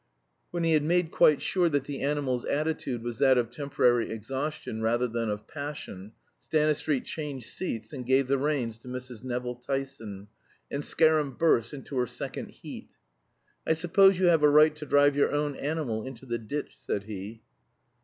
When 0.49 0.63
he 0.63 0.73
had 0.73 0.81
made 0.81 1.11
quite 1.11 1.43
sure 1.43 1.69
that 1.69 1.83
the 1.83 2.01
animal's 2.01 2.43
attitude 2.45 3.03
was 3.03 3.19
that 3.19 3.37
of 3.37 3.51
temporary 3.51 4.09
exhaustion 4.11 4.81
rather 4.81 5.07
than 5.07 5.29
of 5.29 5.45
passion, 5.47 6.13
Stanistreet 6.39 7.05
changed 7.05 7.45
seats, 7.45 7.93
and 7.93 8.03
gave 8.03 8.27
the 8.27 8.39
reins 8.39 8.79
to 8.79 8.87
Mrs. 8.87 9.23
Nevill 9.23 9.53
Tyson; 9.57 10.27
and 10.71 10.83
Scarum 10.83 11.33
burst 11.33 11.71
into 11.71 11.97
her 11.97 12.07
second 12.07 12.47
heat. 12.49 12.89
"I 13.67 13.73
suppose 13.73 14.17
you 14.17 14.25
have 14.25 14.41
a 14.41 14.49
right 14.49 14.75
to 14.77 14.87
drive 14.87 15.15
your 15.15 15.31
own 15.31 15.55
animal 15.55 16.03
into 16.03 16.25
the 16.25 16.39
ditch," 16.39 16.77
said 16.79 17.03
he. 17.03 17.43